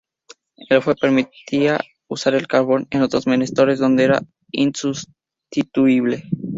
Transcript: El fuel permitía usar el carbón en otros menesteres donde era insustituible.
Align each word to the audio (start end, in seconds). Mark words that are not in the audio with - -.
El 0.69 0.81
fuel 0.81 0.97
permitía 0.99 1.79
usar 2.07 2.33
el 2.33 2.47
carbón 2.47 2.87
en 2.89 3.03
otros 3.03 3.27
menesteres 3.27 3.77
donde 3.77 4.05
era 4.05 4.21
insustituible. 4.51 6.23